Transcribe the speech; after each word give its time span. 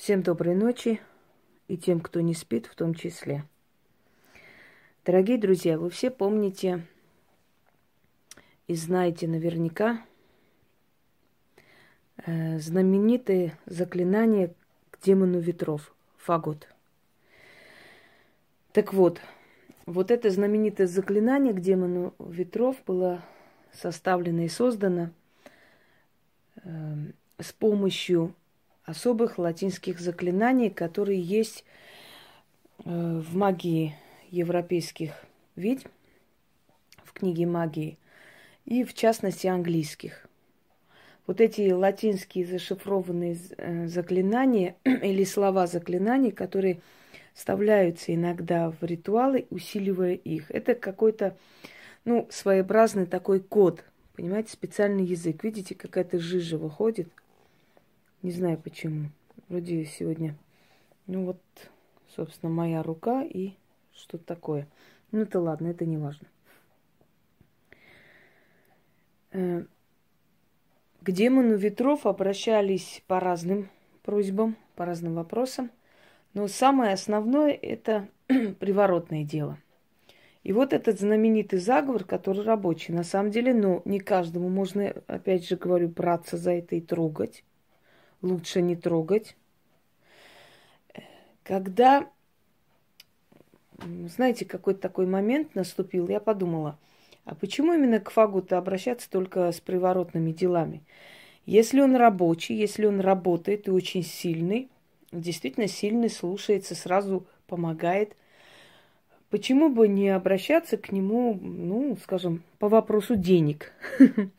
Всем 0.00 0.22
доброй 0.22 0.54
ночи 0.54 0.98
и 1.68 1.76
тем, 1.76 2.00
кто 2.00 2.22
не 2.22 2.32
спит, 2.32 2.64
в 2.64 2.74
том 2.74 2.94
числе. 2.94 3.44
Дорогие 5.04 5.36
друзья, 5.36 5.78
вы 5.78 5.90
все 5.90 6.10
помните 6.10 6.86
и 8.66 8.74
знаете 8.76 9.28
наверняка 9.28 10.02
э, 12.16 12.58
знаменитое 12.58 13.58
заклинание 13.66 14.54
к 14.90 15.02
демону 15.02 15.38
ветров 15.38 15.94
Фагот. 16.16 16.66
Так 18.72 18.94
вот, 18.94 19.20
вот 19.84 20.10
это 20.10 20.30
знаменитое 20.30 20.86
заклинание 20.86 21.52
к 21.52 21.60
демону 21.60 22.14
ветров 22.18 22.74
было 22.86 23.22
составлено 23.70 24.44
и 24.44 24.48
создано 24.48 25.10
э, 26.64 26.70
с 27.38 27.52
помощью 27.52 28.34
особых 28.90 29.38
латинских 29.38 30.00
заклинаний, 30.00 30.68
которые 30.68 31.20
есть 31.20 31.64
э, 32.84 32.90
в 32.90 33.36
магии 33.36 33.94
европейских 34.30 35.12
ведьм, 35.56 35.88
в 37.04 37.12
книге 37.12 37.46
магии, 37.46 37.98
и 38.64 38.84
в 38.84 38.94
частности 38.94 39.46
английских. 39.46 40.26
Вот 41.26 41.40
эти 41.40 41.70
латинские 41.70 42.44
зашифрованные 42.44 43.38
э, 43.56 43.86
заклинания 43.86 44.74
или 44.84 45.24
слова 45.24 45.66
заклинаний, 45.66 46.32
которые 46.32 46.80
вставляются 47.32 48.12
иногда 48.12 48.70
в 48.70 48.82
ритуалы, 48.82 49.46
усиливая 49.50 50.14
их. 50.14 50.50
Это 50.50 50.74
какой-то, 50.74 51.36
ну, 52.04 52.26
своеобразный 52.30 53.06
такой 53.06 53.38
код, 53.38 53.84
понимаете, 54.16 54.52
специальный 54.52 55.04
язык. 55.04 55.44
Видите, 55.44 55.76
какая-то 55.76 56.18
жижа 56.18 56.58
выходит– 56.58 57.08
не 58.22 58.30
знаю 58.30 58.58
почему. 58.58 59.10
Вроде 59.48 59.84
сегодня. 59.84 60.36
Ну 61.06 61.24
вот, 61.24 61.40
собственно, 62.14 62.52
моя 62.52 62.82
рука 62.82 63.22
и 63.22 63.54
что-то 63.94 64.24
такое. 64.24 64.68
Ну 65.10 65.20
это 65.20 65.40
ладно, 65.40 65.68
это 65.68 65.86
не 65.86 65.96
важно. 65.96 66.28
Э, 69.32 69.64
к 71.02 71.10
демону 71.10 71.56
ветров 71.56 72.06
обращались 72.06 73.02
по 73.06 73.20
разным 73.20 73.70
просьбам, 74.02 74.56
по 74.76 74.84
разным 74.84 75.14
вопросам. 75.14 75.70
Но 76.34 76.46
самое 76.46 76.92
основное 76.92 77.52
это 77.52 78.08
приворотное 78.28 79.24
дело. 79.24 79.58
И 80.42 80.52
вот 80.52 80.72
этот 80.72 81.00
знаменитый 81.00 81.58
заговор, 81.58 82.04
который 82.04 82.44
рабочий, 82.44 82.92
на 82.92 83.02
самом 83.02 83.30
деле, 83.30 83.52
ну, 83.52 83.82
не 83.84 83.98
каждому 83.98 84.48
можно, 84.48 84.94
опять 85.06 85.46
же 85.46 85.56
говорю, 85.56 85.88
браться 85.88 86.36
за 86.36 86.52
это 86.52 86.76
и 86.76 86.80
трогать 86.80 87.44
лучше 88.22 88.62
не 88.62 88.76
трогать. 88.76 89.36
Когда, 91.42 92.08
знаете, 93.78 94.44
какой-то 94.44 94.80
такой 94.80 95.06
момент 95.06 95.54
наступил, 95.54 96.08
я 96.08 96.20
подумала, 96.20 96.78
а 97.24 97.34
почему 97.34 97.74
именно 97.74 98.00
к 98.00 98.10
фагу-то 98.10 98.58
обращаться 98.58 99.10
только 99.10 99.50
с 99.50 99.60
приворотными 99.60 100.32
делами? 100.32 100.82
Если 101.46 101.80
он 101.80 101.96
рабочий, 101.96 102.54
если 102.54 102.86
он 102.86 103.00
работает 103.00 103.66
и 103.66 103.70
очень 103.70 104.04
сильный, 104.04 104.68
действительно 105.10 105.66
сильный, 105.66 106.10
слушается, 106.10 106.74
сразу 106.74 107.26
помогает, 107.46 108.16
почему 109.30 109.68
бы 109.68 109.88
не 109.88 110.10
обращаться 110.10 110.76
к 110.76 110.92
нему, 110.92 111.34
ну, 111.34 111.96
скажем, 112.02 112.42
по 112.58 112.68
вопросу 112.68 113.16
денег? 113.16 113.72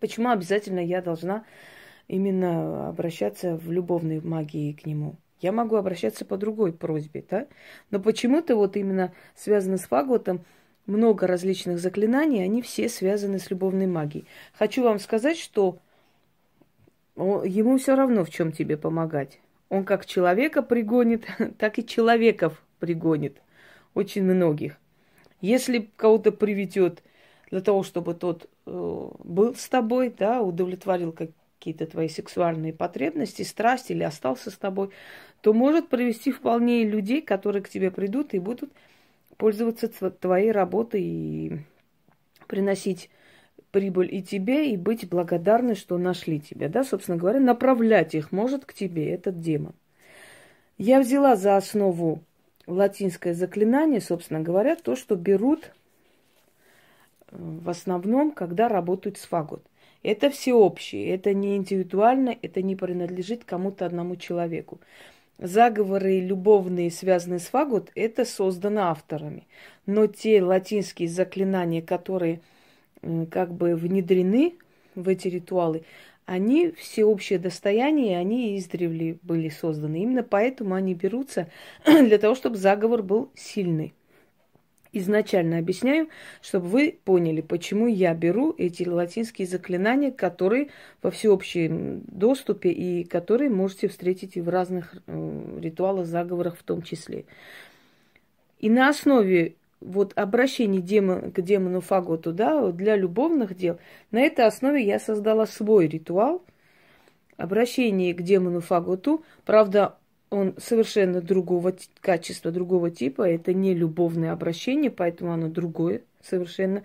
Почему 0.00 0.30
обязательно 0.30 0.78
я 0.78 1.02
должна 1.02 1.44
именно 2.08 2.88
обращаться 2.88 3.56
в 3.56 3.70
любовной 3.70 4.20
магии 4.20 4.72
к 4.72 4.86
нему. 4.86 5.16
Я 5.40 5.52
могу 5.52 5.76
обращаться 5.76 6.24
по 6.24 6.36
другой 6.36 6.72
просьбе, 6.72 7.24
да? 7.30 7.46
Но 7.90 8.00
почему-то 8.00 8.56
вот 8.56 8.76
именно 8.76 9.12
связано 9.36 9.76
с 9.76 9.82
фаготом 9.82 10.44
много 10.86 11.26
различных 11.26 11.78
заклинаний, 11.78 12.42
они 12.42 12.62
все 12.62 12.88
связаны 12.88 13.38
с 13.38 13.50
любовной 13.50 13.86
магией. 13.86 14.26
Хочу 14.54 14.82
вам 14.82 14.98
сказать, 14.98 15.38
что 15.38 15.78
ему 17.14 17.78
все 17.78 17.94
равно, 17.94 18.24
в 18.24 18.30
чем 18.30 18.52
тебе 18.52 18.76
помогать. 18.76 19.40
Он 19.68 19.84
как 19.84 20.06
человека 20.06 20.62
пригонит, 20.62 21.26
так 21.58 21.78
и 21.78 21.86
человеков 21.86 22.64
пригонит. 22.80 23.42
Очень 23.94 24.24
многих. 24.24 24.78
Если 25.40 25.90
кого-то 25.96 26.32
приведет 26.32 27.02
для 27.50 27.60
того, 27.60 27.82
чтобы 27.82 28.14
тот 28.14 28.48
э, 28.66 29.10
был 29.24 29.54
с 29.54 29.68
тобой, 29.68 30.12
да, 30.16 30.42
удовлетворил 30.42 31.12
какие-то 31.58 31.86
твои 31.86 32.08
сексуальные 32.08 32.72
потребности, 32.72 33.42
страсти 33.42 33.92
или 33.92 34.04
остался 34.04 34.50
с 34.50 34.56
тобой, 34.56 34.90
то 35.40 35.52
может 35.52 35.88
привести 35.88 36.30
вполне 36.30 36.84
людей, 36.84 37.20
которые 37.20 37.62
к 37.62 37.68
тебе 37.68 37.90
придут 37.90 38.32
и 38.32 38.38
будут 38.38 38.72
пользоваться 39.36 39.88
твоей 39.88 40.52
работой 40.52 41.02
и 41.02 41.58
приносить 42.46 43.10
прибыль 43.72 44.14
и 44.14 44.22
тебе, 44.22 44.70
и 44.70 44.76
быть 44.76 45.08
благодарны, 45.08 45.74
что 45.74 45.98
нашли 45.98 46.40
тебя. 46.40 46.68
Да, 46.68 46.84
собственно 46.84 47.18
говоря, 47.18 47.40
направлять 47.40 48.14
их 48.14 48.32
может 48.32 48.64
к 48.64 48.72
тебе 48.72 49.10
этот 49.10 49.40
демон. 49.40 49.74
Я 50.78 51.00
взяла 51.00 51.34
за 51.34 51.56
основу 51.56 52.22
латинское 52.66 53.34
заклинание, 53.34 54.00
собственно 54.00 54.40
говоря, 54.40 54.76
то, 54.76 54.94
что 54.94 55.16
берут 55.16 55.72
э, 57.30 57.36
в 57.36 57.68
основном, 57.68 58.30
когда 58.30 58.68
работают 58.68 59.18
с 59.18 59.24
фагот– 59.24 59.64
это 60.02 60.30
всеобщее, 60.30 61.14
это 61.14 61.34
не 61.34 61.56
индивидуально, 61.56 62.36
это 62.40 62.62
не 62.62 62.76
принадлежит 62.76 63.44
кому-то 63.44 63.86
одному 63.86 64.16
человеку. 64.16 64.80
Заговоры 65.38 66.20
любовные, 66.20 66.90
связанные 66.90 67.38
с 67.38 67.46
фагот, 67.46 67.90
это 67.94 68.24
создано 68.24 68.88
авторами. 68.88 69.46
Но 69.86 70.06
те 70.06 70.42
латинские 70.42 71.08
заклинания, 71.08 71.82
которые 71.82 72.40
как 73.30 73.52
бы 73.52 73.76
внедрены 73.76 74.54
в 74.94 75.08
эти 75.08 75.28
ритуалы, 75.28 75.84
они 76.26 76.72
всеобщее 76.72 77.38
достояние, 77.38 78.18
они 78.18 78.58
издревле 78.58 79.18
были 79.22 79.48
созданы. 79.48 80.02
Именно 80.02 80.24
поэтому 80.24 80.74
они 80.74 80.94
берутся 80.94 81.48
для 81.84 82.18
того, 82.18 82.34
чтобы 82.34 82.56
заговор 82.56 83.02
был 83.02 83.30
сильный 83.34 83.94
изначально 84.98 85.58
объясняю, 85.58 86.08
чтобы 86.42 86.66
вы 86.68 86.98
поняли, 87.04 87.40
почему 87.40 87.86
я 87.86 88.14
беру 88.14 88.54
эти 88.56 88.86
латинские 88.86 89.46
заклинания, 89.46 90.10
которые 90.10 90.68
во 91.02 91.10
всеобщем 91.10 92.02
доступе 92.06 92.70
и 92.70 93.04
которые 93.04 93.50
можете 93.50 93.88
встретить 93.88 94.36
и 94.36 94.40
в 94.40 94.48
разных 94.48 94.94
э, 95.06 95.58
ритуалах, 95.60 96.06
заговорах 96.06 96.56
в 96.56 96.62
том 96.62 96.82
числе. 96.82 97.24
И 98.60 98.70
на 98.70 98.88
основе 98.88 99.54
вот 99.80 100.12
обращений 100.16 100.80
демон, 100.80 101.30
к 101.30 101.40
демону 101.40 101.80
Фаготу, 101.80 102.32
да, 102.32 102.72
для 102.72 102.96
любовных 102.96 103.56
дел, 103.56 103.78
на 104.10 104.20
этой 104.20 104.44
основе 104.46 104.84
я 104.84 104.98
создала 104.98 105.46
свой 105.46 105.86
ритуал, 105.86 106.42
обращение 107.36 108.12
к 108.14 108.22
демону 108.22 108.60
Фаготу. 108.60 109.24
Правда, 109.44 109.96
он 110.30 110.54
совершенно 110.58 111.20
другого 111.20 111.74
качества, 112.00 112.50
другого 112.50 112.90
типа. 112.90 113.22
Это 113.22 113.52
не 113.52 113.74
любовное 113.74 114.32
обращение, 114.32 114.90
поэтому 114.90 115.32
оно 115.32 115.48
другое 115.48 116.02
совершенно. 116.22 116.84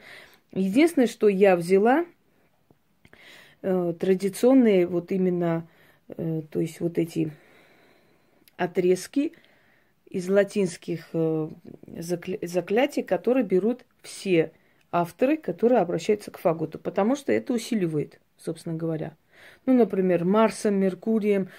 Единственное, 0.51 1.07
что 1.07 1.27
я 1.27 1.55
взяла, 1.55 2.05
э, 3.61 3.93
традиционные 3.99 4.87
вот 4.87 5.11
именно, 5.11 5.67
э, 6.09 6.41
то 6.49 6.59
есть 6.59 6.79
вот 6.79 6.97
эти 6.97 7.31
отрезки 8.55 9.33
из 10.05 10.29
латинских 10.29 11.09
э, 11.13 11.49
закля- 11.87 12.45
заклятий, 12.45 13.03
которые 13.03 13.43
берут 13.43 13.85
все 14.01 14.51
авторы, 14.91 15.37
которые 15.37 15.81
обращаются 15.81 16.29
к 16.29 16.37
фаготу, 16.37 16.77
потому 16.77 17.15
что 17.15 17.31
это 17.31 17.51
усиливает, 17.53 18.19
собственно 18.37 18.75
говоря. 18.75 19.17
Ну, 19.65 19.73
например, 19.73 20.23
Марсом, 20.23 20.75
Меркурием, 20.75 21.49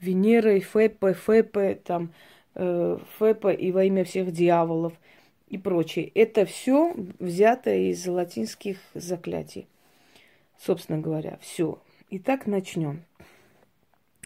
Венерой, 0.00 0.60
Фепой, 0.60 1.14
Фепой, 1.14 1.76
там, 1.76 2.12
э, 2.54 2.98
Фепа 3.18 3.52
и 3.52 3.72
во 3.72 3.84
имя 3.84 4.04
всех 4.04 4.32
дьяволов 4.32 4.92
и 5.48 5.58
прочее. 5.58 6.10
Это 6.14 6.44
все 6.44 6.94
взято 7.18 7.74
из 7.74 8.06
латинских 8.06 8.78
заклятий. 8.94 9.66
Собственно 10.58 10.98
говоря, 10.98 11.38
все. 11.40 11.78
Итак, 12.10 12.46
начнем. 12.46 13.02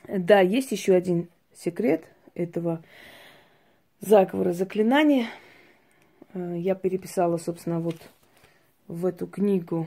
Да, 0.07 0.41
есть 0.41 0.73
еще 0.73 0.95
один 0.95 1.29
секрет 1.55 2.05
этого 2.35 2.83
заговора 4.01 4.53
заклинания. 4.53 5.27
Э, 6.35 6.55
я 6.57 6.75
переписала, 6.75 7.37
собственно, 7.37 7.81
вот 7.81 7.97
в 8.87 9.05
эту 9.07 9.27
книгу 9.27 9.87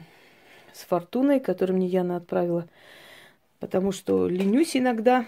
с 0.74 0.84
фортуной, 0.84 1.40
которую 1.40 1.78
мне 1.78 1.88
Яна 1.88 2.18
отправила, 2.18 2.68
потому 3.60 3.92
что 3.92 4.28
ленюсь 4.28 4.76
иногда 4.78 5.26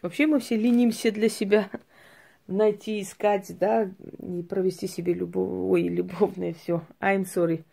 Вообще 0.00 0.26
мы 0.26 0.40
все 0.40 0.56
ленимся 0.56 1.12
для 1.12 1.28
себя 1.28 1.68
найти, 2.46 3.02
искать, 3.02 3.56
да, 3.58 3.90
и 4.18 4.42
провести 4.42 4.86
себе 4.86 5.12
любовь, 5.12 5.48
ой, 5.50 5.82
любовное 5.88 6.54
все. 6.54 6.82
I'm 7.00 7.24
sorry. 7.24 7.64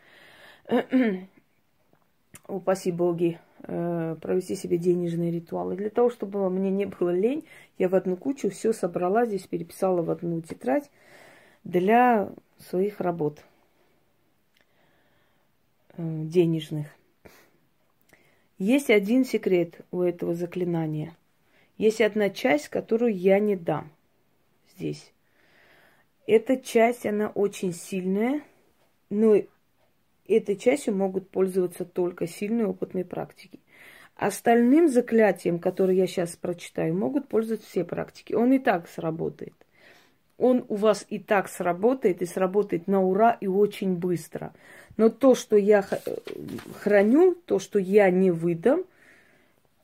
Упаси 2.47 2.91
боги 2.91 3.39
э, 3.63 4.15
провести 4.21 4.55
себе 4.55 4.77
денежные 4.77 5.31
ритуалы. 5.31 5.75
Для 5.75 5.89
того, 5.89 6.09
чтобы 6.09 6.49
мне 6.49 6.69
не 6.69 6.85
было 6.85 7.09
лень, 7.09 7.45
я 7.77 7.89
в 7.89 7.95
одну 7.95 8.17
кучу 8.17 8.49
все 8.49 8.73
собрала 8.73 9.25
здесь, 9.25 9.47
переписала 9.47 10.01
в 10.01 10.09
одну 10.09 10.41
тетрадь 10.41 10.89
для 11.63 12.31
своих 12.57 12.99
работ 13.01 13.43
э, 15.97 16.23
денежных. 16.23 16.87
Есть 18.57 18.89
один 18.89 19.23
секрет 19.23 19.79
у 19.91 20.01
этого 20.01 20.35
заклинания. 20.35 21.15
Есть 21.79 22.01
одна 22.01 22.29
часть, 22.29 22.67
которую 22.67 23.15
я 23.15 23.39
не 23.39 23.55
дам 23.55 23.89
здесь. 24.75 25.13
Эта 26.27 26.57
часть, 26.57 27.05
она 27.05 27.29
очень 27.29 27.73
сильная, 27.73 28.41
но 29.09 29.37
этой 30.27 30.57
частью 30.57 30.93
могут 30.93 31.29
пользоваться 31.29 31.85
только 31.85 32.27
сильные 32.27 32.67
опытные 32.67 33.05
практики. 33.05 33.61
Остальным 34.17 34.89
заклятием, 34.89 35.57
которое 35.57 35.95
я 35.95 36.05
сейчас 36.05 36.35
прочитаю, 36.35 36.93
могут 36.93 37.29
пользоваться 37.29 37.69
все 37.69 37.85
практики. 37.85 38.33
Он 38.33 38.51
и 38.51 38.59
так 38.59 38.89
сработает. 38.89 39.55
Он 40.37 40.65
у 40.67 40.75
вас 40.75 41.05
и 41.09 41.17
так 41.17 41.47
сработает, 41.47 42.21
и 42.21 42.25
сработает 42.25 42.87
на 42.87 43.01
ура 43.01 43.37
и 43.39 43.47
очень 43.47 43.95
быстро. 43.95 44.53
Но 44.97 45.07
то, 45.07 45.33
что 45.33 45.55
я 45.55 45.85
храню, 46.81 47.35
то, 47.45 47.57
что 47.57 47.79
я 47.79 48.09
не 48.09 48.31
выдам, 48.31 48.83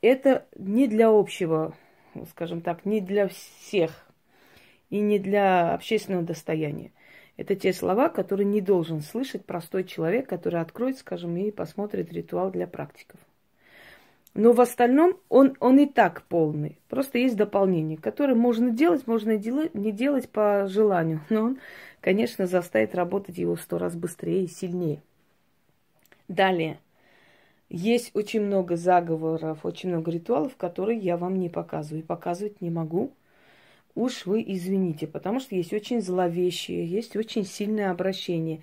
это 0.01 0.45
не 0.57 0.87
для 0.87 1.07
общего, 1.09 1.73
скажем 2.25 2.61
так, 2.61 2.85
не 2.85 3.01
для 3.01 3.27
всех 3.27 4.07
и 4.89 4.99
не 4.99 5.19
для 5.19 5.73
общественного 5.73 6.23
достояния. 6.23 6.91
Это 7.37 7.55
те 7.55 7.73
слова, 7.73 8.07
которые 8.07 8.45
не 8.45 8.61
должен 8.61 9.01
слышать 9.01 9.45
простой 9.45 9.83
человек, 9.83 10.29
который 10.29 10.61
откроет, 10.61 10.97
скажем, 10.97 11.35
и 11.35 11.51
посмотрит 11.51 12.13
ритуал 12.13 12.49
для 12.49 12.65
практиков. 12.65 13.19
Но 14.33 14.51
в 14.51 14.59
остальном 14.59 15.17
он, 15.29 15.55
он 15.59 15.79
и 15.79 15.85
так 15.85 16.23
полный. 16.23 16.77
Просто 16.89 17.17
есть 17.17 17.37
дополнение, 17.37 17.97
которое 17.97 18.35
можно 18.35 18.69
делать, 18.69 19.07
можно 19.07 19.31
не 19.31 19.91
делать 19.91 20.29
по 20.29 20.67
желанию. 20.67 21.21
Но 21.29 21.43
он, 21.43 21.59
конечно, 22.01 22.45
заставит 22.45 22.95
работать 22.95 23.37
его 23.37 23.55
сто 23.55 23.77
раз 23.77 23.95
быстрее 23.95 24.43
и 24.43 24.47
сильнее. 24.47 25.01
Далее. 26.27 26.79
Есть 27.69 28.11
очень 28.13 28.41
много 28.41 28.75
заговоров, 28.75 29.65
очень 29.65 29.89
много 29.89 30.11
ритуалов, 30.11 30.55
которые 30.55 30.99
я 30.99 31.17
вам 31.17 31.39
не 31.39 31.49
показываю. 31.49 32.03
И 32.03 32.05
показывать 32.05 32.61
не 32.61 32.69
могу. 32.69 33.11
Уж 33.95 34.25
вы 34.25 34.43
извините, 34.45 35.07
потому 35.07 35.39
что 35.39 35.55
есть 35.55 35.73
очень 35.73 36.01
зловещие, 36.01 36.85
есть 36.85 37.15
очень 37.15 37.45
сильное 37.45 37.91
обращение. 37.91 38.61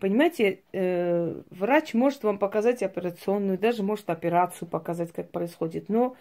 Понимаете, 0.00 0.60
э, 0.72 1.40
врач 1.50 1.94
может 1.94 2.24
вам 2.24 2.38
показать 2.38 2.82
операционную, 2.82 3.58
даже 3.58 3.82
может 3.82 4.10
операцию 4.10 4.68
показать, 4.68 5.12
как 5.12 5.30
происходит. 5.30 5.88
Но 5.88 6.16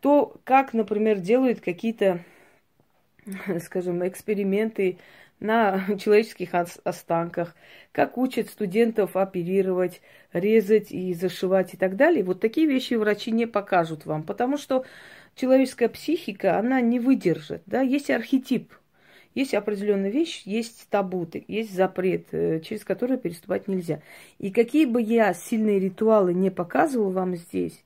то, 0.00 0.34
как, 0.44 0.74
например, 0.74 1.20
делают 1.20 1.60
какие-то, 1.60 2.20
скажем, 3.60 4.06
эксперименты 4.06 4.98
на 5.44 5.84
человеческих 5.98 6.50
останках, 6.54 7.54
как 7.92 8.18
учат 8.18 8.48
студентов 8.48 9.16
оперировать, 9.16 10.00
резать 10.32 10.90
и 10.90 11.14
зашивать 11.14 11.74
и 11.74 11.76
так 11.76 11.96
далее. 11.96 12.24
Вот 12.24 12.40
такие 12.40 12.66
вещи 12.66 12.94
врачи 12.94 13.30
не 13.30 13.46
покажут 13.46 14.06
вам, 14.06 14.24
потому 14.24 14.56
что 14.56 14.84
человеческая 15.36 15.88
психика, 15.88 16.58
она 16.58 16.80
не 16.80 16.98
выдержит. 16.98 17.62
Да? 17.66 17.82
Есть 17.82 18.10
архетип– 18.10 18.72
есть 19.34 19.52
определенная 19.52 20.10
вещь, 20.10 20.42
есть 20.44 20.86
табу, 20.90 21.26
есть 21.48 21.74
запрет, 21.74 22.26
э, 22.30 22.60
через 22.60 22.84
который 22.84 23.18
переступать 23.18 23.66
нельзя. 23.66 24.00
И 24.38 24.50
какие 24.50 24.86
бы 24.86 25.02
я 25.02 25.34
сильные 25.34 25.80
ритуалы 25.80 26.32
не 26.32 26.50
показывал 26.50 27.10
вам 27.10 27.34
здесь, 27.34 27.84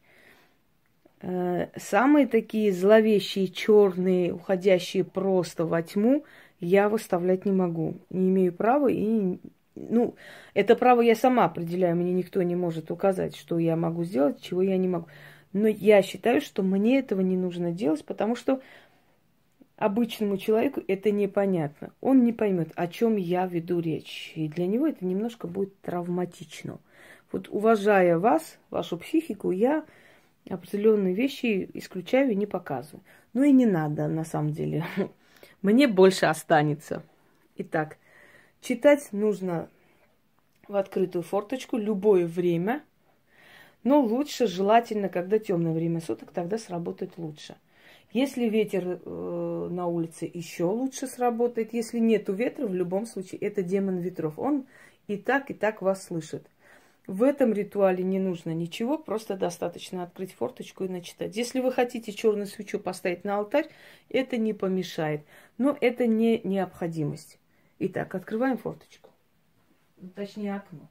э, 1.23 1.69
самые 1.77 2.27
такие 2.27 2.71
зловещие, 2.71 3.49
черные, 3.49 4.35
уходящие 4.35 5.05
просто 5.05 5.65
во 5.65 5.83
тьму, 5.83 6.25
я 6.61 6.89
выставлять 6.89 7.45
не 7.45 7.53
могу. 7.53 7.97
Не 8.11 8.29
имею 8.29 8.53
права 8.53 8.89
и 8.89 9.39
ну, 9.75 10.17
это 10.55 10.75
право 10.75 11.01
я 11.01 11.15
сама 11.15 11.45
определяю, 11.45 11.97
мне 11.97 12.13
никто 12.13 12.43
не 12.43 12.57
может 12.57 12.91
указать, 12.91 13.37
что 13.37 13.59
я 13.59 13.77
могу 13.77 14.05
сделать, 14.05 14.41
чего 14.41 14.63
я 14.63 14.77
не 14.77 14.89
могу. 14.89 15.07
Но 15.53 15.69
я 15.69 16.03
считаю, 16.03 16.41
что 16.41 16.63
мне 16.63 16.99
этого 16.99 17.21
не 17.21 17.37
нужно 17.37 17.73
делать, 17.73 18.05
потому 18.05 18.35
что 18.35 18.61
обычному 19.77 20.37
человеку 20.37 20.83
это 20.89 21.11
непонятно. 21.11 21.93
Он 22.01 22.25
не 22.25 22.33
поймет, 22.33 22.71
о 22.75 22.89
чем 22.89 23.17
я 23.17 23.47
веду 23.47 23.81
речь. 23.81 24.33
И 24.35 24.49
для 24.49 24.67
него 24.67 24.87
это 24.87 25.05
немножко 25.05 25.47
будет 25.47 25.81
травматично. 25.81 26.79
Вот 27.33 27.49
уважая 27.49 28.19
вас, 28.19 28.59
вашу 28.71 28.99
психику, 28.99 29.51
я 29.51 29.85
определенные 30.49 31.15
вещи 31.15 31.71
исключаю 31.75 32.33
и 32.33 32.37
не 32.37 32.47
показываю. 32.47 33.03
Ну 33.33 33.43
и 33.43 33.53
не 33.53 33.67
надо, 33.67 34.09
на 34.09 34.25
самом 34.25 34.51
деле. 34.51 34.85
Мне 35.63 35.89
больше 35.89 36.27
останется. 36.27 37.03
Итак, 37.57 37.99
читать 38.61 39.09
нужно 39.13 39.69
в 40.69 40.77
открытую 40.77 41.23
форточку 41.23 41.77
любое 41.77 42.27
время, 42.27 42.83
но 43.83 44.01
лучше 44.01 44.47
желательно, 44.47 45.09
когда 45.09 45.39
темное 45.39 45.73
время 45.73 46.01
суток, 46.01 46.31
тогда 46.33 46.59
сработает 46.59 47.17
лучше– 47.17 47.57
если 48.13 48.49
ветер 48.49 49.01
э, 49.05 49.69
на 49.71 49.87
улице, 49.87 50.31
еще 50.33 50.65
лучше 50.65 51.07
сработает. 51.07 51.75
Если 51.75 51.99
нету 51.99 52.33
ветра, 52.33 52.67
в 52.67 52.75
любом 52.75 53.05
случае, 53.05 53.41
это 53.41 53.63
демон 53.63 53.99
ветров. 53.99 54.39
Он 54.39 54.67
и 55.09 55.19
так, 55.19 55.51
и 55.51 55.55
так 55.55 55.83
вас 55.83 56.05
слышит. 56.05 56.47
В 57.09 57.23
этом 57.23 57.55
ритуале 57.55 58.05
не 58.05 58.19
нужно 58.19 58.51
ничего, 58.51 58.99
просто 58.99 59.35
достаточно 59.35 60.03
открыть 60.03 60.35
форточку 60.35 60.85
и 60.85 60.89
начитать. 60.89 61.35
Если 61.37 61.61
вы 61.61 61.73
хотите 61.73 62.13
черную 62.13 62.47
свечу 62.47 62.79
поставить 62.79 63.25
на 63.25 63.39
алтарь, 63.39 63.71
это 64.11 64.37
не 64.37 64.53
помешает. 64.53 65.23
Но 65.57 65.75
это 65.81 66.07
не 66.07 66.43
необходимость. 66.45 67.41
Итак, 67.79 68.15
открываем 68.15 68.59
форточку. 68.59 69.09
Точнее, 70.15 70.57
окно. 70.57 70.91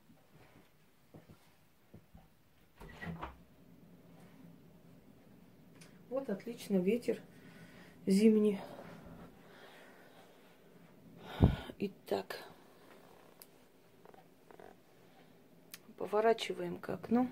Вот 6.09 6.31
отлично, 6.31 6.77
ветер 6.77 7.21
зимний. 8.07 8.59
Итак, 11.77 12.43
поворачиваем 15.97 16.77
к 16.77 16.89
окну. 16.89 17.27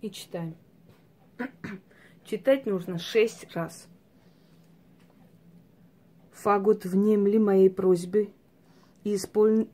И 0.00 0.10
читаем. 0.10 0.54
Читать 2.24 2.64
нужно 2.66 2.98
шесть 2.98 3.52
раз. 3.54 3.86
Фагот, 6.32 6.84
внемли 6.84 7.36
моей 7.36 7.68
просьбы 7.68 8.32
и 9.04 9.14
исполни 9.14 9.68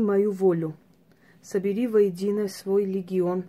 мою 0.00 0.32
волю 0.32 0.76
собери 1.46 1.86
воедино 1.86 2.48
свой 2.48 2.84
легион, 2.84 3.44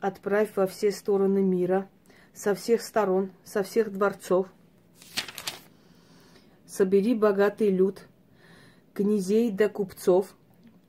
отправь 0.00 0.50
во 0.56 0.66
все 0.66 0.90
стороны 0.90 1.42
мира, 1.42 1.88
со 2.34 2.56
всех 2.56 2.82
сторон, 2.82 3.30
со 3.44 3.62
всех 3.62 3.92
дворцов. 3.92 4.48
Собери 6.66 7.14
богатый 7.14 7.70
люд, 7.70 8.02
князей 9.00 9.50
да 9.50 9.70
купцов, 9.70 10.36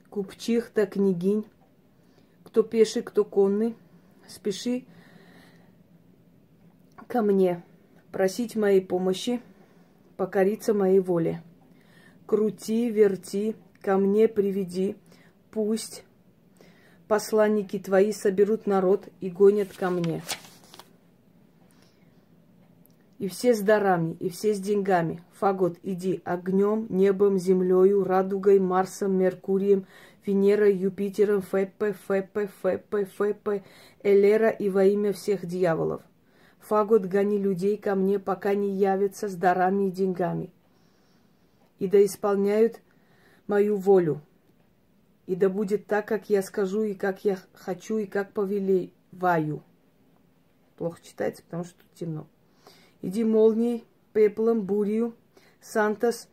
купчих 0.10 0.74
да 0.76 0.86
княгинь, 0.86 1.46
кто 2.44 2.62
пеший, 2.62 3.04
кто 3.04 3.24
конный, 3.24 3.78
спеши 4.28 4.84
ко 7.08 7.22
мне, 7.22 7.64
просить 8.12 8.58
моей 8.58 8.82
помощи, 8.82 9.40
покориться 10.18 10.74
моей 10.74 11.00
воле. 11.00 11.42
Крути, 12.26 12.92
верти, 12.92 13.56
ко 13.82 13.96
мне 13.98 14.28
приведи, 14.28 14.98
пусть 15.50 16.04
посланники 17.08 17.80
твои 17.80 18.12
соберут 18.12 18.68
народ 18.68 19.08
и 19.22 19.30
гонят 19.30 19.70
ко 19.72 19.90
мне. 19.90 20.22
И 23.22 23.28
все 23.28 23.54
с 23.54 23.62
дарами, 23.62 24.14
и 24.20 24.30
все 24.30 24.56
с 24.56 24.60
деньгами. 24.60 25.22
Фагот, 25.34 25.78
иди 25.84 26.24
огнем, 26.26 26.88
небом, 26.90 27.38
землею, 27.38 28.04
радугой, 28.04 28.58
Марсом, 28.58 29.16
Меркурием, 29.16 29.86
Венерой, 30.26 30.76
Юпитером, 30.76 31.44
Фепе, 31.44 31.96
Фепе, 32.08 32.50
Фепе, 32.64 33.06
Фепе, 33.06 33.64
Элера 34.02 34.50
и 34.50 34.70
во 34.70 34.86
имя 34.86 35.14
всех 35.14 35.46
дьяволов. 35.46 36.02
Фагот, 36.62 37.06
гони 37.06 37.38
людей 37.38 37.78
ко 37.78 37.94
мне, 37.94 38.18
пока 38.18 38.56
не 38.56 38.72
явятся 38.72 39.28
с 39.28 39.36
дарами 39.36 39.90
и 39.90 39.92
деньгами. 39.92 40.50
И 41.78 41.88
да 41.88 42.04
исполняют 42.04 42.80
мою 43.46 43.78
волю, 43.78 44.24
и 45.28 45.36
да 45.36 45.48
будет 45.48 45.86
так, 45.86 46.08
как 46.08 46.32
я 46.32 46.42
скажу, 46.42 46.82
и 46.82 46.96
как 46.96 47.24
я 47.24 47.38
хочу, 47.54 48.00
и 48.00 48.08
как 48.08 48.34
повелеваю. 48.34 49.62
Плохо 50.76 51.00
читается, 51.04 51.44
потому 51.44 51.66
что 51.66 51.76
темно. 51.94 52.26
Иди 53.02 53.24
молнией, 53.24 53.86
пеплом, 54.14 54.62
бурью, 54.62 55.16
Сантос, 55.60 56.28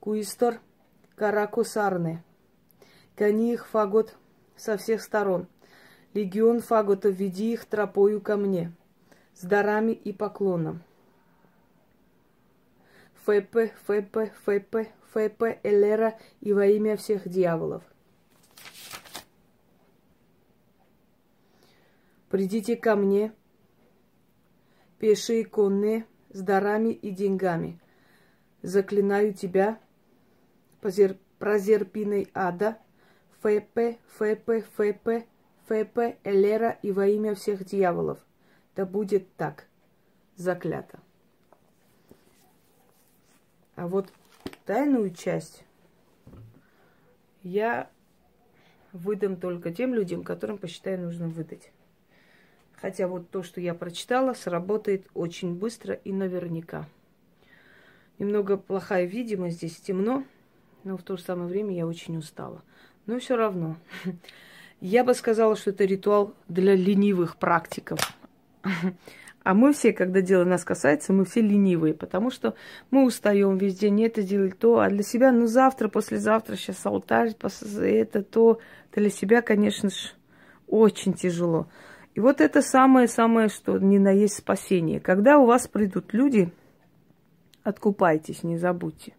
Куистор, 0.00 0.60
Карако 1.14 1.64
Сарне. 1.64 2.22
Гони 3.16 3.52
их, 3.52 3.66
фагот, 3.66 4.16
со 4.56 4.76
всех 4.76 5.02
сторон. 5.02 5.46
Легион 6.12 6.60
фагота, 6.60 7.08
веди 7.08 7.52
их 7.52 7.64
тропою 7.64 8.20
ко 8.20 8.36
мне, 8.36 8.72
с 9.34 9.42
дарами 9.42 9.92
и 9.92 10.12
поклоном. 10.12 10.82
ФП, 13.22 13.70
ФП, 13.84 14.32
ФП, 14.44 14.76
ФП, 15.12 15.42
Элера 15.62 16.18
и 16.40 16.52
во 16.52 16.66
имя 16.66 16.96
всех 16.96 17.28
дьяволов. 17.28 17.82
Придите 22.28 22.76
ко 22.76 22.96
мне, 22.96 23.32
пешие 24.98 25.44
конные, 25.44 26.06
с 26.32 26.40
дарами 26.40 26.92
и 26.92 27.10
деньгами. 27.10 27.78
Заклинаю 28.62 29.34
тебя, 29.34 29.78
прозерпиной 30.80 32.28
ада, 32.34 32.78
ФП, 33.40 33.98
ФП, 34.16 34.64
ФП, 34.76 35.08
ФП, 35.66 35.98
Элера 36.24 36.78
и 36.82 36.92
во 36.92 37.06
имя 37.06 37.34
всех 37.34 37.64
дьяволов. 37.64 38.18
Да 38.76 38.84
будет 38.86 39.34
так. 39.36 39.66
Заклято. 40.36 41.00
А 43.76 43.86
вот 43.86 44.12
тайную 44.66 45.10
часть 45.10 45.64
я 47.42 47.90
выдам 48.92 49.36
только 49.36 49.72
тем 49.72 49.94
людям, 49.94 50.22
которым 50.22 50.58
посчитаю 50.58 51.00
нужно 51.00 51.28
выдать. 51.28 51.72
Хотя 52.80 53.08
вот 53.08 53.30
то, 53.30 53.42
что 53.42 53.60
я 53.60 53.74
прочитала, 53.74 54.32
сработает 54.32 55.06
очень 55.14 55.54
быстро 55.54 55.94
и 55.94 56.12
наверняка. 56.12 56.86
Немного 58.18 58.56
плохая 58.56 59.04
видимость, 59.04 59.56
здесь 59.56 59.76
темно, 59.76 60.24
но 60.84 60.96
в 60.96 61.02
то 61.02 61.16
же 61.16 61.22
самое 61.22 61.48
время 61.48 61.74
я 61.74 61.86
очень 61.86 62.16
устала. 62.16 62.62
Но 63.06 63.18
все 63.18 63.36
равно. 63.36 63.76
Я 64.80 65.04
бы 65.04 65.12
сказала, 65.12 65.56
что 65.56 65.70
это 65.70 65.84
ритуал 65.84 66.34
для 66.48 66.74
ленивых 66.74 67.36
практиков. 67.36 67.98
А 69.42 69.54
мы 69.54 69.72
все, 69.72 69.94
когда 69.94 70.20
дело 70.20 70.44
нас 70.44 70.64
касается, 70.64 71.14
мы 71.14 71.24
все 71.24 71.40
ленивые, 71.40 71.94
потому 71.94 72.30
что 72.30 72.54
мы 72.90 73.06
устаем 73.06 73.56
весь 73.56 73.78
день 73.78 74.04
это 74.04 74.22
делать, 74.22 74.58
то, 74.58 74.80
а 74.80 74.90
для 74.90 75.02
себя, 75.02 75.32
ну 75.32 75.46
завтра, 75.46 75.88
послезавтра, 75.88 76.56
сейчас 76.56 76.84
алтарь, 76.84 77.34
это, 77.80 78.22
то, 78.22 78.60
для 78.94 79.08
себя, 79.08 79.40
конечно 79.40 79.88
же, 79.88 80.10
очень 80.68 81.14
тяжело. 81.14 81.68
И 82.20 82.22
вот 82.22 82.42
это 82.42 82.60
самое-самое, 82.60 83.48
что 83.48 83.78
не 83.78 83.98
на 83.98 84.10
есть 84.10 84.36
спасение. 84.36 85.00
Когда 85.00 85.38
у 85.38 85.46
вас 85.46 85.66
придут 85.66 86.12
люди, 86.12 86.52
откупайтесь, 87.62 88.42
не 88.42 88.58
забудьте. 88.58 89.14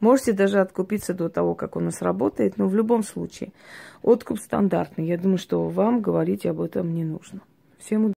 Можете 0.00 0.32
даже 0.32 0.58
откупиться 0.58 1.12
до 1.12 1.28
того, 1.28 1.54
как 1.54 1.76
у 1.76 1.80
нас 1.80 2.00
работает, 2.00 2.56
но 2.56 2.66
в 2.66 2.74
любом 2.74 3.02
случае 3.02 3.52
откуп 4.00 4.38
стандартный. 4.38 5.06
Я 5.06 5.18
думаю, 5.18 5.36
что 5.36 5.68
вам 5.68 6.00
говорить 6.00 6.46
об 6.46 6.62
этом 6.62 6.94
не 6.94 7.04
нужно. 7.04 7.42
Всем 7.78 8.06
удачи. 8.06 8.08